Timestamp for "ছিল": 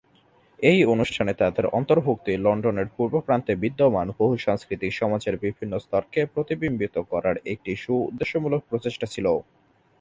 9.07-9.27